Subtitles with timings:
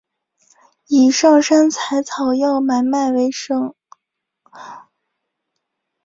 [0.87, 3.75] 以上山采草药买卖为生。